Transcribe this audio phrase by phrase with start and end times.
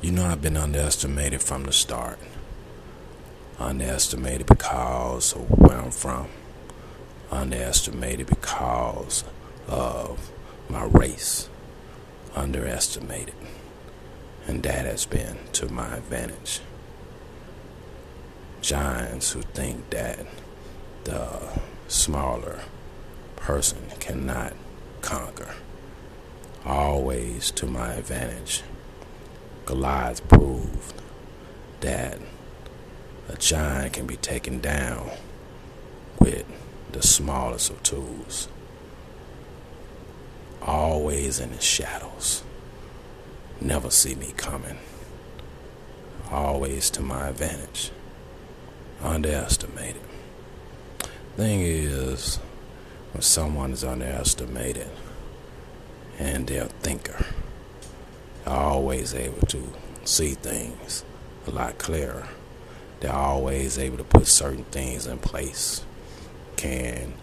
[0.00, 2.20] You know, I've been underestimated from the start.
[3.58, 6.28] Underestimated because of where I'm from.
[7.32, 9.24] Underestimated because
[9.66, 10.30] of
[10.68, 11.48] my race.
[12.36, 13.34] Underestimated.
[14.46, 16.60] And that has been to my advantage.
[18.62, 20.20] Giants who think that
[21.02, 21.40] the
[21.88, 22.60] smaller
[23.34, 24.52] person cannot
[25.00, 25.54] conquer.
[26.64, 28.62] Always to my advantage.
[29.68, 30.94] Goliath proved
[31.80, 32.18] that
[33.28, 35.10] a giant can be taken down
[36.18, 36.46] with
[36.92, 38.48] the smallest of tools.
[40.62, 42.44] Always in the shadows.
[43.60, 44.78] Never see me coming.
[46.30, 47.90] Always to my advantage.
[49.02, 50.00] Underestimated.
[51.36, 52.36] Thing is,
[53.12, 54.88] when someone is underestimated
[56.18, 57.26] and they're a thinker,
[58.44, 59.62] they're always able to
[60.04, 61.04] see things
[61.46, 62.28] a lot clearer.
[63.00, 65.84] They're always able to put certain things in place.
[66.56, 67.14] Can,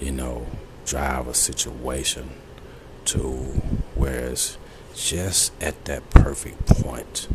[0.00, 0.46] you know,
[0.84, 2.30] drive a situation
[3.06, 3.20] to
[3.94, 4.58] where it's
[4.94, 7.28] just at that perfect point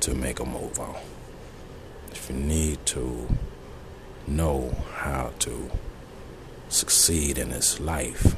[0.00, 0.96] to make a move on.
[2.10, 3.28] If you need to
[4.26, 5.70] know how to
[6.68, 8.36] succeed in this life,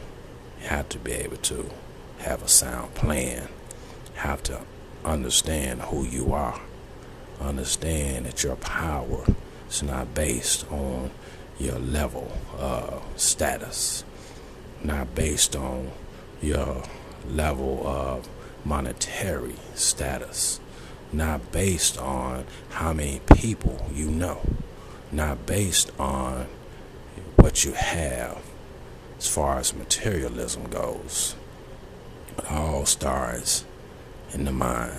[0.60, 1.70] you have to be able to
[2.18, 3.48] have a sound plan,
[4.14, 4.60] have to
[5.04, 6.60] understand who you are,
[7.40, 9.24] understand that your power
[9.68, 11.10] is not based on
[11.58, 14.04] your level of status,
[14.82, 15.90] not based on
[16.40, 16.82] your
[17.28, 18.28] level of
[18.64, 20.60] monetary status,
[21.12, 24.40] not based on how many people you know,
[25.12, 26.46] not based on
[27.36, 28.42] what you have
[29.18, 31.36] as far as materialism goes.
[32.36, 33.64] It all starts
[34.34, 34.92] in the mind,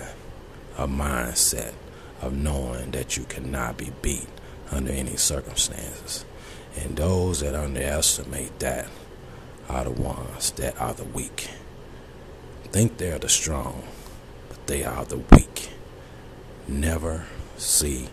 [0.77, 1.73] a mindset
[2.21, 4.27] of knowing that you cannot be beat
[4.71, 6.23] under any circumstances.
[6.77, 8.87] And those that underestimate that
[9.67, 11.49] are the ones that are the weak.
[12.71, 13.83] Think they're the strong,
[14.49, 15.69] but they are the weak.
[16.67, 17.25] Never
[17.57, 18.07] see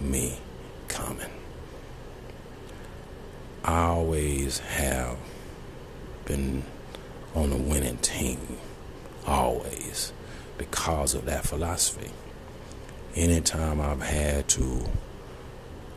[0.00, 0.38] me
[0.86, 1.30] coming.
[3.64, 5.18] I always have
[6.24, 6.62] been
[7.34, 8.38] on a winning team,
[9.26, 10.12] always,
[10.58, 12.10] because of that philosophy.
[13.14, 14.84] Anytime I've had to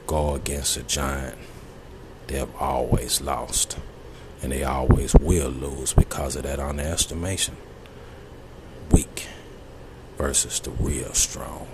[0.08, 1.38] go against a giant,
[2.28, 3.78] they've always lost.
[4.42, 7.58] And they always will lose because of that underestimation.
[8.92, 9.28] Weak
[10.18, 11.68] versus the real strong.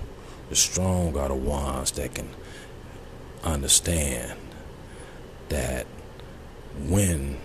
[0.49, 2.29] The strong are the ones that can
[3.43, 4.37] understand
[5.49, 5.85] that
[6.85, 7.37] when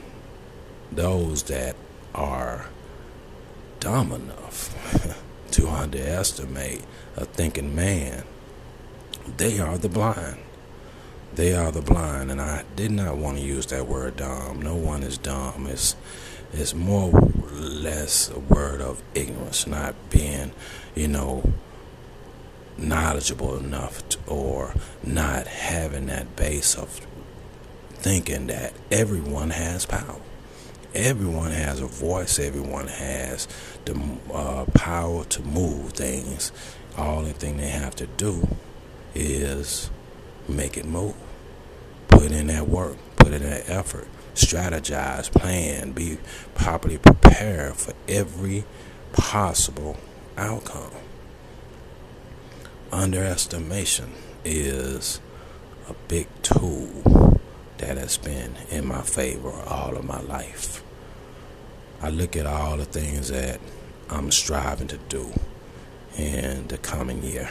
[0.91, 1.77] those that
[2.15, 2.67] are
[3.81, 5.17] dumb enough
[5.53, 6.83] to underestimate
[7.17, 8.25] a thinking man,
[9.37, 10.39] they are the blind.
[11.35, 14.61] They are the blind, and I did not want to use that word dumb.
[14.61, 15.67] No one is dumb.
[15.67, 15.97] It's
[16.53, 20.53] it's more or less a word of ignorance, not being,
[20.95, 21.51] you know,
[22.77, 27.07] knowledgeable enough to, or not having that base of
[27.91, 30.21] thinking that everyone has power.
[30.95, 32.39] Everyone has a voice.
[32.39, 33.49] Everyone has
[33.87, 33.99] the
[34.33, 36.53] uh, power to move things.
[36.99, 38.47] Only thing they have to do
[39.15, 39.91] is
[40.47, 41.15] make it move.
[42.09, 42.99] Put in that work.
[43.17, 44.07] Put in that effort.
[44.35, 45.33] Strategize.
[45.33, 45.93] Plan.
[45.93, 46.19] Be
[46.55, 48.65] properly prepared for every
[49.15, 49.97] possible
[50.37, 50.93] outcome.
[52.93, 54.13] Underestimation
[54.45, 55.21] is
[55.89, 57.22] a big tool
[57.83, 60.85] that has been in my favor all of my life.
[62.01, 63.61] I look at all the things that
[64.09, 65.33] I'm striving to do
[66.17, 67.49] in the coming year.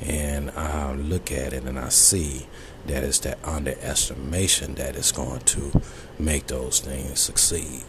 [0.00, 2.46] And I look at it and I see
[2.86, 5.82] that it's that underestimation that is going to
[6.20, 7.82] make those things succeed.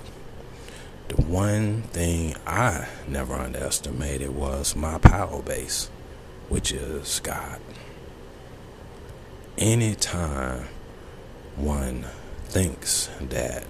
[1.10, 5.90] The one thing I never underestimated was my power base,
[6.50, 7.60] which is God.
[9.58, 10.68] Anytime
[11.58, 12.06] one
[12.46, 13.66] thinks that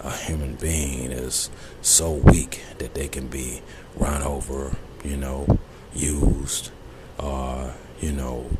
[0.00, 1.50] a human being is
[1.80, 3.62] so weak that they can be
[3.96, 5.58] run over, you know,
[5.94, 6.70] used,
[7.18, 8.50] or, you know,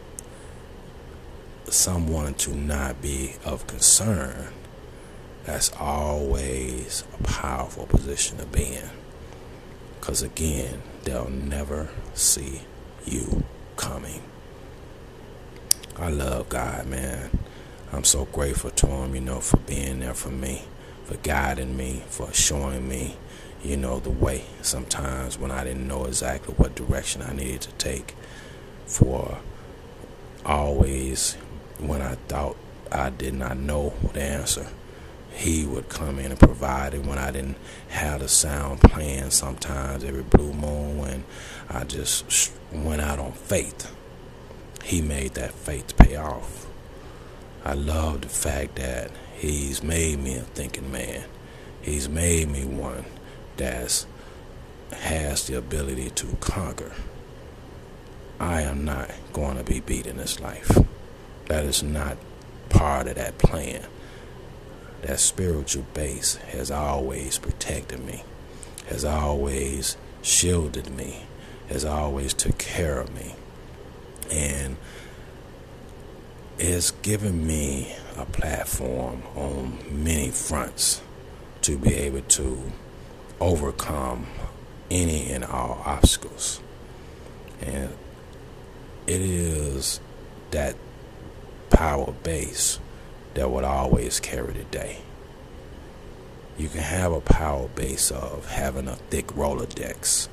[1.69, 4.49] someone to not be of concern,
[5.45, 8.91] that's always a powerful position to be in.
[9.99, 12.63] Because again, they'll never see
[13.05, 13.45] you
[13.77, 14.23] coming.
[15.97, 17.31] I love God, man.
[17.95, 20.63] I'm so grateful to him, you know, for being there for me,
[21.05, 23.17] for guiding me, for showing me,
[23.63, 27.73] you know, the way sometimes when I didn't know exactly what direction I needed to
[27.73, 28.15] take.
[28.87, 29.39] For
[30.47, 31.35] always,
[31.79, 32.57] when I thought
[32.91, 34.69] I did not know the answer,
[35.31, 37.59] he would come in and provide it when I didn't
[37.89, 41.25] have the sound plan sometimes every blue moon when
[41.69, 43.95] I just went out on faith.
[44.83, 46.72] He made that faith pay off.
[47.65, 51.25] I love the fact that he's made me a thinking man.
[51.81, 53.05] He's made me one
[53.57, 54.05] that
[54.93, 56.93] has the ability to conquer.
[58.41, 60.77] I am not going to be beat in this life.
[61.47, 62.17] That is not
[62.69, 63.87] part of that plan.
[65.03, 68.25] That spiritual base has always protected me,
[68.87, 71.25] has always shielded me,
[71.69, 73.35] has always took care of me.
[74.31, 74.77] And
[76.59, 81.03] it's given me a platform on many fronts
[81.63, 82.73] to be able to
[83.41, 84.27] overcome
[84.91, 86.61] any and all obstacles.
[87.61, 87.91] And
[89.07, 90.01] it is
[90.51, 90.77] that
[91.71, 92.79] power base
[93.35, 94.99] that would always carry the day.
[96.59, 100.29] You can have a power base of having a thick Rolodex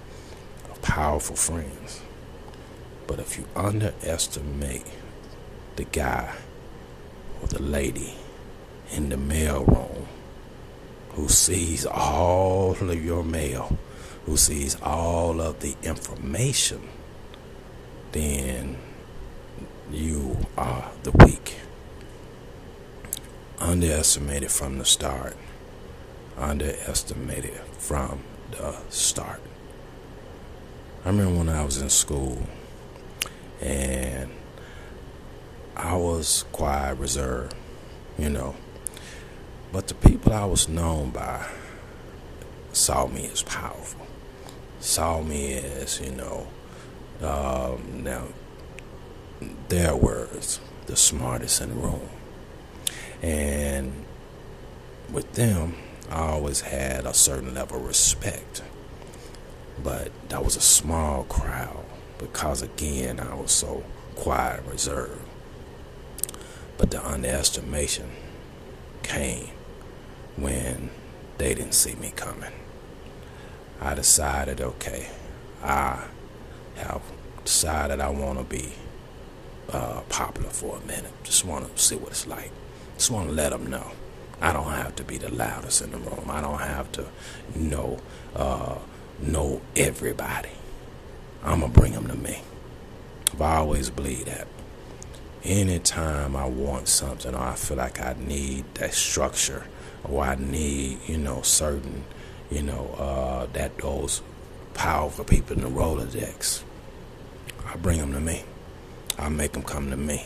[0.69, 2.01] of powerful friends.
[3.07, 4.85] But if you underestimate
[5.79, 6.35] the guy
[7.41, 8.13] or the lady
[8.91, 10.05] in the mail room
[11.11, 13.77] who sees all of your mail,
[14.25, 16.81] who sees all of the information,
[18.11, 18.77] then
[19.89, 21.55] you are the weak.
[23.59, 25.37] Underestimated from the start.
[26.37, 29.41] Underestimated from the start.
[31.05, 32.45] I remember when I was in school
[33.61, 34.29] and
[35.79, 37.55] I was quiet, reserved,
[38.17, 38.53] you know.
[39.71, 41.47] But the people I was known by
[42.73, 44.05] saw me as powerful,
[44.81, 46.47] saw me as, you know,
[47.21, 48.25] um, now,
[49.69, 52.09] their words, the smartest in the room.
[53.21, 54.05] And
[55.09, 55.75] with them,
[56.09, 58.63] I always had a certain level of respect.
[59.81, 61.85] But that was a small crowd
[62.17, 63.85] because, again, I was so
[64.15, 65.28] quiet and reserved.
[66.79, 68.09] But the underestimation
[69.03, 69.49] came
[70.37, 70.89] when
[71.37, 72.51] they didn't see me coming.
[73.81, 75.09] I decided, okay,
[75.61, 76.05] I
[76.75, 77.01] have
[77.43, 78.73] decided I want to be
[79.71, 81.11] uh, popular for a minute.
[81.23, 82.51] Just want to see what it's like.
[82.95, 83.91] Just want to let them know.
[84.41, 86.29] I don't have to be the loudest in the room.
[86.29, 87.07] I don't have to
[87.55, 87.99] know
[88.35, 88.77] uh,
[89.19, 90.49] know everybody.
[91.43, 92.41] I'm gonna bring them to me.
[93.33, 94.47] I've always believed that.
[95.43, 99.65] Anytime I want something or I feel like I need that structure
[100.03, 102.03] or I need, you know, certain,
[102.51, 104.21] you know, uh, that those
[104.73, 106.63] powerful people in the Rolodex,
[107.65, 108.43] I bring them to me.
[109.17, 110.25] I make them come to me.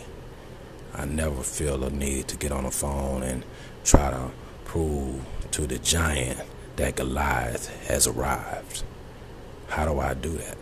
[0.95, 3.43] I never feel a need to get on the phone and
[3.83, 4.31] try to
[4.65, 6.39] prove to the giant
[6.75, 8.83] that Goliath has arrived.
[9.67, 10.57] How do I do that?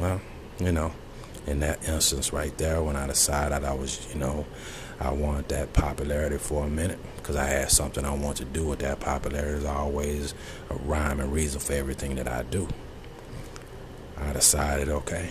[0.00, 0.20] Well,
[0.58, 0.92] you know,
[1.46, 4.46] in that instance right there, when I decided I was, you know,
[4.98, 8.66] I wanted that popularity for a minute because I had something I wanted to do
[8.66, 9.52] with that popularity.
[9.52, 10.34] There's always
[10.70, 12.68] a rhyme and reason for everything that I do.
[14.16, 15.30] I decided, okay,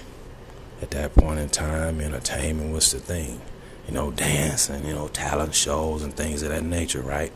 [0.82, 3.42] at that point in time, entertainment was the thing.
[3.88, 7.32] You know, dance and, you know, talent shows and things of that nature, right?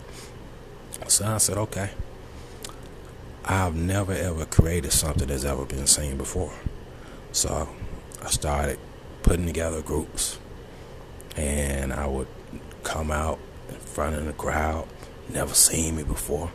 [1.08, 1.92] So I said, okay.
[3.46, 6.54] I've never ever created something that's ever been seen before.
[7.32, 7.68] So
[8.22, 8.80] I started
[9.24, 10.40] putting together groups
[11.36, 12.28] and I would
[12.84, 14.88] come out in front of the crowd,
[15.30, 16.52] never seen me before.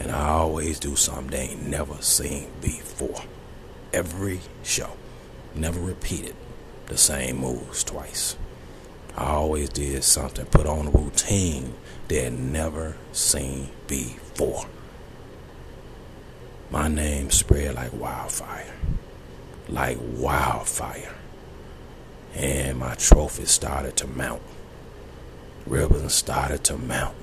[0.00, 3.22] And I always do something they ain't never seen before.
[3.92, 4.92] Every show.
[5.54, 6.36] Never repeated
[6.86, 8.36] the same moves twice.
[9.16, 11.74] I always did something, put on a routine
[12.06, 14.66] they had never seen before.
[16.70, 18.74] My name spread like wildfire.
[19.68, 21.14] Like wildfire.
[22.34, 24.42] And my trophies started to mount.
[25.66, 27.16] Ribbons started to mount.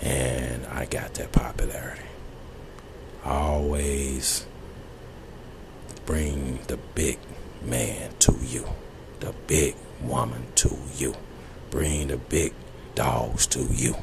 [0.00, 2.02] And I got that popularity.
[3.24, 4.46] I always
[6.04, 7.18] bring the big
[7.62, 8.68] man to you,
[9.20, 11.14] the big woman to you,
[11.70, 12.52] bring the big
[12.94, 13.96] dogs to you.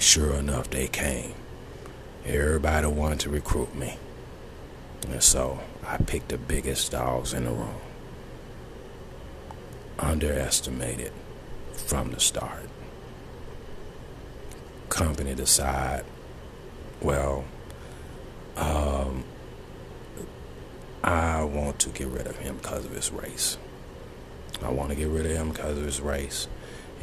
[0.00, 1.34] Sure enough, they came.
[2.26, 3.96] Everybody wanted to recruit me.
[5.08, 7.80] And so I picked the biggest dogs in the room.
[9.98, 11.12] Underestimated
[11.74, 12.68] from the start.
[14.88, 16.04] Company decide,
[17.00, 17.44] well,
[18.56, 19.24] Um,
[21.02, 23.58] I want to get rid of him because of his race.
[24.62, 26.46] I want to get rid of him because of his race.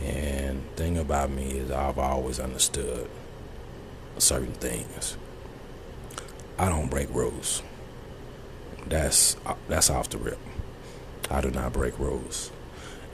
[0.02, 3.10] And thing about me is I've always understood
[4.18, 5.18] certain things.
[6.58, 7.62] I don't break rules.
[8.88, 9.36] That's
[9.68, 10.40] that's off the rip.
[11.30, 12.52] I do not break rules.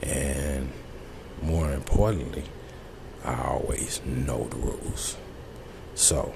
[0.02, 0.72] And
[1.42, 2.44] more importantly,
[3.24, 5.16] I always know the rules.
[5.94, 6.34] So,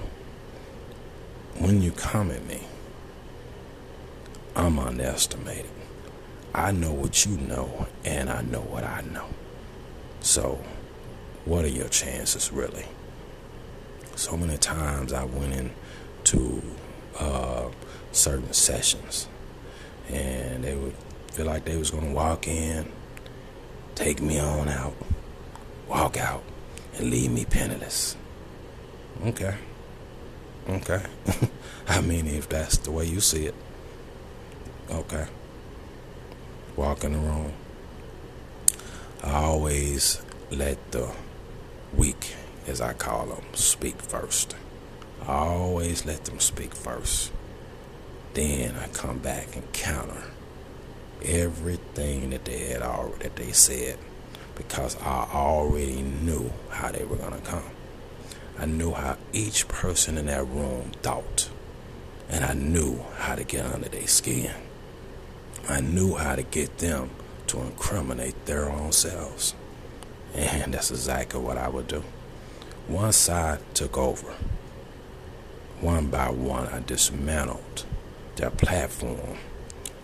[1.57, 2.61] when you come at me,
[4.55, 5.71] I'm underestimated.
[6.53, 9.27] I know what you know, and I know what I know.
[10.19, 10.63] So,
[11.45, 12.85] what are your chances, really?
[14.15, 16.61] So many times I went into
[17.19, 17.69] uh,
[18.13, 19.27] certain sessions,
[20.09, 20.95] and they would
[21.31, 22.91] feel like they was gonna walk in,
[23.95, 24.95] take me on out,
[25.87, 26.43] walk out,
[26.97, 28.15] and leave me penniless.
[29.25, 29.55] Okay.
[30.69, 31.03] Okay.
[31.87, 33.55] I mean, if that's the way you see it.
[34.89, 35.27] Okay.
[36.75, 37.53] Walk in the room.
[39.23, 41.09] I always let the
[41.95, 42.35] weak,
[42.67, 44.55] as I call them, speak first.
[45.21, 47.31] I always let them speak first.
[48.33, 50.23] Then I come back and counter
[51.23, 53.97] everything that they had already that they said
[54.55, 57.69] because I already knew how they were gonna come.
[58.57, 61.49] I knew how each person in that room thought,
[62.29, 64.51] and I knew how to get under their skin.
[65.69, 67.11] I knew how to get them
[67.47, 69.53] to incriminate their own selves.
[70.35, 72.03] And that's exactly what I would do.
[72.87, 74.33] One side took over.
[75.79, 77.85] One by one, I dismantled
[78.35, 79.37] their platform,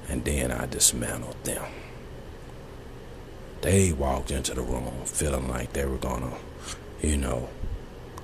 [0.07, 1.65] and then I dismantled them.
[3.61, 6.33] They walked into the room feeling like they were gonna,
[7.01, 7.49] you know,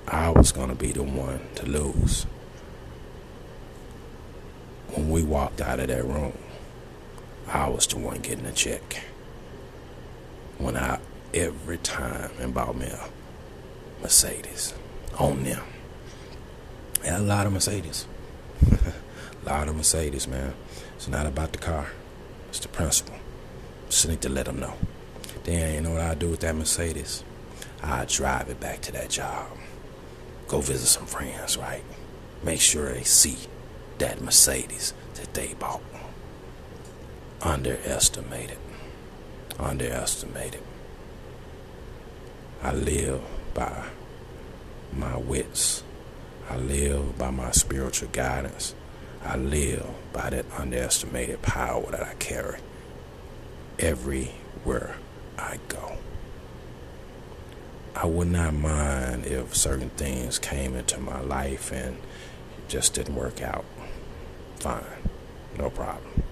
[0.08, 2.24] I was gonna be the one to lose.
[4.94, 6.38] When we walked out of that room,
[7.48, 9.02] I was the one getting a check.
[10.58, 11.00] When I
[11.34, 13.08] every time and bought me a
[14.02, 14.72] Mercedes
[15.18, 15.62] on them.
[17.04, 18.06] And a lot of Mercedes.
[19.46, 20.54] a lot of Mercedes, man.
[20.96, 21.86] It's not about the car.
[22.48, 23.14] It's the principle.
[23.88, 24.74] Just need to let them know.
[25.44, 27.22] Then you know what I do with that Mercedes?
[27.82, 29.46] I drive it back to that job.
[30.48, 31.84] Go visit some friends, right?
[32.42, 33.36] Make sure they see
[33.98, 35.82] that Mercedes that they bought
[37.40, 38.58] underestimated.
[39.58, 40.62] Underestimated.
[42.62, 43.20] I live
[43.54, 43.84] by
[44.92, 45.84] my wits.
[46.50, 48.74] I live by my spiritual guidance.
[49.26, 52.60] I live by that underestimated power that I carry
[53.78, 54.96] everywhere
[55.36, 55.98] I go.
[57.94, 61.96] I would not mind if certain things came into my life and
[62.68, 63.64] just didn't work out.
[64.60, 64.84] Fine,
[65.58, 66.22] no problem.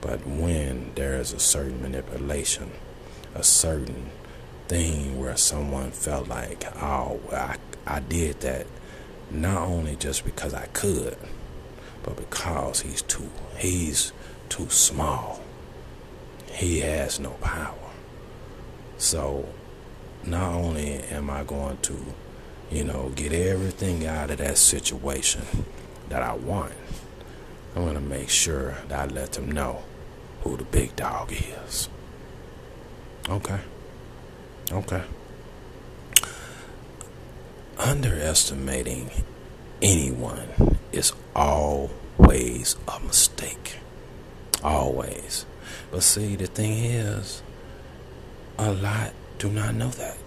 [0.00, 2.72] But when there is a certain manipulation,
[3.34, 4.10] a certain
[4.68, 8.66] thing where someone felt like, oh, I, I did that
[9.30, 11.16] not only just because I could,
[12.08, 14.12] but because he's too he's
[14.48, 15.40] too small.
[16.46, 17.74] He has no power.
[18.96, 19.46] So
[20.24, 21.96] not only am I going to,
[22.70, 25.42] you know, get everything out of that situation
[26.08, 26.72] that I want,
[27.76, 29.82] I'm going to make sure that I let them know
[30.42, 31.90] who the big dog is.
[33.28, 33.60] Okay.
[34.72, 35.02] Okay.
[37.78, 39.10] Underestimating
[39.82, 43.76] anyone is always a mistake.
[44.62, 45.46] Always.
[45.90, 47.42] But see, the thing is,
[48.58, 50.18] a lot do not know that.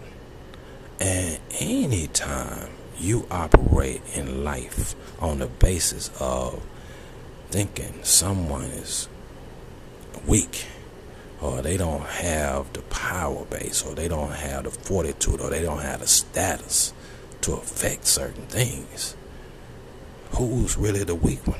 [0.99, 6.63] And anytime you operate in life on the basis of
[7.49, 9.09] thinking someone is
[10.25, 10.65] weak
[11.41, 15.63] or they don't have the power base or they don't have the fortitude or they
[15.63, 16.93] don't have the status
[17.41, 19.15] to affect certain things,
[20.31, 21.59] who's really the weak one?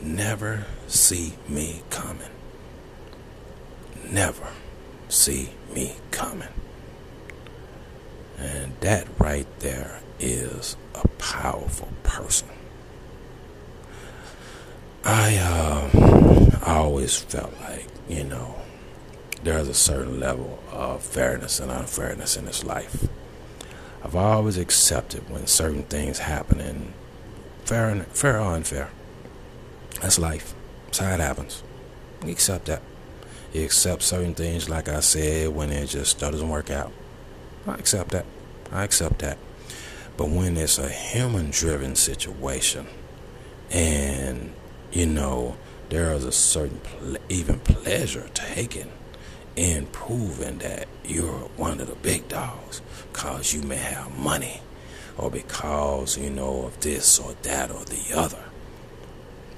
[0.00, 2.28] Never see me coming.
[4.10, 4.48] Never
[5.08, 6.48] see me coming.
[8.38, 12.48] And that right there is a powerful person.
[15.04, 18.56] I uh, I always felt like, you know,
[19.42, 23.06] there's a certain level of fairness and unfairness in this life.
[24.02, 26.92] I've always accepted when certain things happen and
[27.64, 28.90] fair and fair or unfair.
[30.00, 30.54] That's life.
[30.86, 31.62] That's how it happens.
[32.24, 32.82] You accept that.
[33.52, 36.92] You accept certain things, like I said, when it just doesn't work out.
[37.66, 38.26] I accept that.
[38.72, 39.38] I accept that.
[40.16, 42.86] But when it's a human driven situation,
[43.70, 44.52] And,
[44.92, 45.56] you know,
[45.88, 48.90] there is a certain ple- even pleasure taken
[49.56, 54.60] in proving that you're one of the big dogs because you may have money
[55.16, 58.44] or because, you know, of this or that or the other.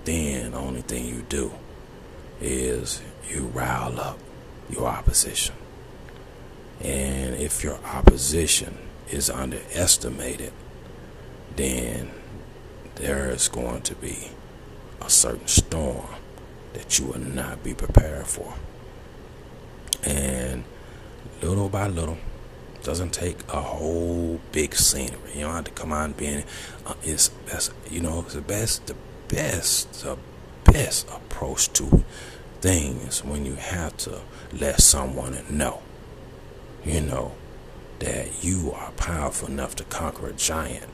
[0.04, 1.52] Then the only thing you do
[2.40, 4.18] is you rile up
[4.70, 5.54] your opposition.
[6.80, 8.76] And if your opposition
[9.10, 10.52] is underestimated,
[11.54, 12.10] then
[12.96, 14.30] there is going to be
[15.00, 16.06] a certain storm
[16.74, 18.54] that you will not be prepared for.
[20.04, 20.64] And
[21.40, 22.18] little by little,
[22.86, 25.18] doesn't take a whole big scenery.
[25.34, 26.44] You don't have to come on being
[26.86, 27.72] uh, it's best.
[27.90, 28.94] You know, it's the best, the
[29.26, 30.16] best, the
[30.64, 32.04] best approach to
[32.60, 34.20] things when you have to
[34.52, 35.82] let someone know.
[36.84, 37.34] You know
[37.98, 40.86] that you are powerful enough to conquer a giant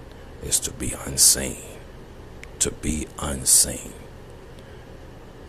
[0.43, 1.59] is to be unseen.
[2.61, 3.93] To be unseen.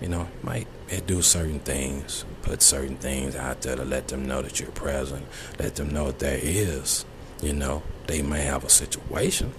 [0.04, 0.68] You know, might
[1.08, 5.26] do certain things, put certain things out there to let them know that you're present,
[5.58, 7.06] let them know that there is,
[7.42, 9.54] you know, they may have a situation,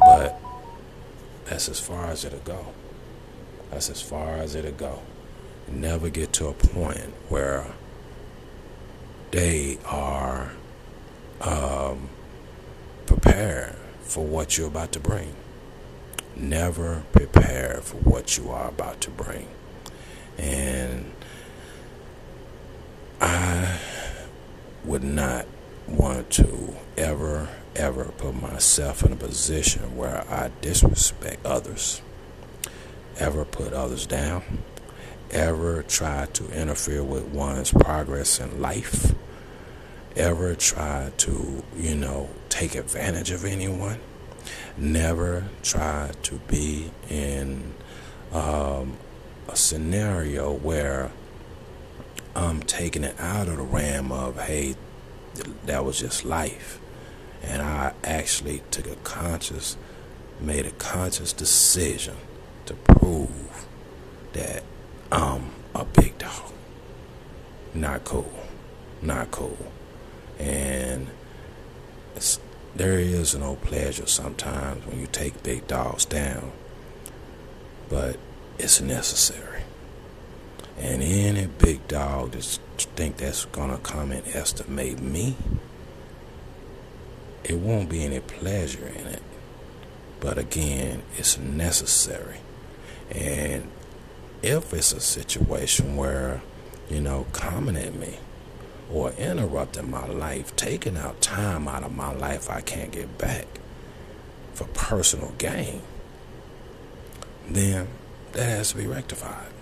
[0.00, 0.38] but
[1.46, 2.66] that's as far as it'll go.
[3.70, 5.00] That's as far as it'll go.
[5.66, 7.64] Never get to a point where
[9.30, 10.52] they are
[11.40, 12.10] um,
[13.06, 15.34] prepared for what you're about to bring.
[16.38, 19.48] Never prepare for what you are about to bring.
[20.38, 21.10] And
[23.20, 23.78] I
[24.84, 25.46] would not
[25.88, 32.02] want to ever, ever put myself in a position where I disrespect others,
[33.18, 34.62] ever put others down,
[35.32, 39.12] ever try to interfere with one's progress in life,
[40.14, 43.98] ever try to, you know, take advantage of anyone,
[44.76, 47.74] never try to be in
[48.32, 48.96] um,
[49.48, 51.10] a scenario where
[52.34, 54.76] I'm taking it out of the realm of, hey,
[55.66, 56.80] that was just life.
[57.42, 59.76] And I actually took a conscious,
[60.40, 62.16] made a conscious decision
[62.66, 63.66] to prove
[64.32, 64.62] that
[65.10, 66.52] I'm a big dog.
[67.74, 68.32] Not cool.
[69.00, 69.72] Not cool.
[70.38, 71.08] And
[72.78, 76.52] there is no pleasure sometimes when you take big dogs down.
[77.88, 78.18] But
[78.58, 79.62] it's necessary.
[80.78, 82.58] And any big dog that
[82.94, 85.36] think that's gonna come and estimate me,
[87.42, 89.22] it won't be any pleasure in it.
[90.20, 92.38] But again, it's necessary.
[93.10, 93.68] And
[94.42, 96.42] if it's a situation where,
[96.88, 98.18] you know, coming at me
[98.92, 103.46] or interrupting my life, taking out time out of my life I can't get back
[104.54, 105.82] for personal gain,
[107.48, 107.88] then
[108.32, 109.52] that has to be rectified.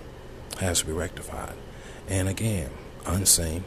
[0.58, 1.54] Has to be rectified.
[2.08, 2.70] And again,
[3.04, 3.64] unseen,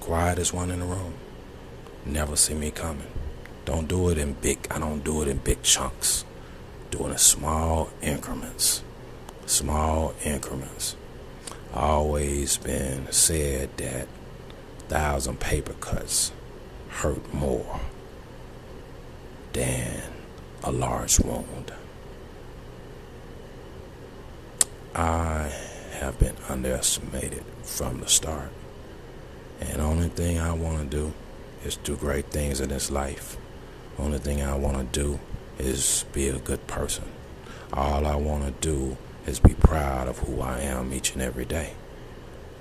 [0.00, 1.14] quiet as one in the room.
[2.04, 3.06] Never see me coming.
[3.64, 6.24] Don't do it in big, I don't do it in big chunks.
[6.90, 8.82] Doing it in small increments.
[9.46, 10.96] Small increments.
[11.74, 14.08] Always been said that
[14.88, 16.32] thousand paper cuts
[16.88, 17.80] hurt more
[19.52, 20.02] than
[20.64, 21.72] a large wound.
[24.94, 25.52] I
[25.92, 28.50] have been underestimated from the start.
[29.60, 31.12] And only thing I want to do
[31.64, 33.36] is do great things in this life.
[33.98, 35.20] Only thing I want to do
[35.58, 37.04] is be a good person.
[37.72, 38.96] All I want to do
[39.26, 41.74] is be proud of who I am each and every day.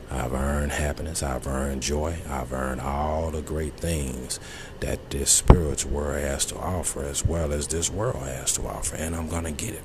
[0.10, 4.40] I've earned happiness, I've earned joy, I've earned all the great things
[4.80, 8.96] that this spiritual world has to offer as well as this world has to offer,
[8.96, 9.84] and I'm going to get it.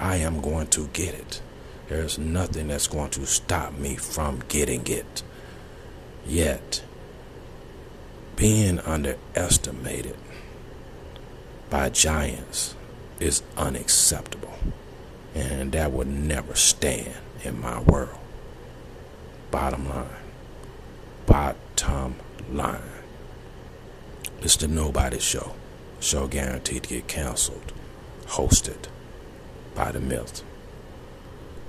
[0.00, 1.42] I am going to get it.
[1.88, 5.22] There's nothing that's going to stop me from getting it.
[6.26, 6.82] Yet,
[8.36, 10.16] being underestimated
[11.68, 12.74] by giants
[13.20, 14.54] is unacceptable.
[15.34, 18.18] And that would never stand in my world.
[19.52, 20.06] Bottom line.
[21.26, 22.16] Bottom
[22.50, 22.80] line.
[24.40, 25.54] It's the Nobody Show.
[26.00, 27.74] Show guaranteed to get canceled.
[28.28, 28.88] Hosted
[29.74, 30.42] by the Myth.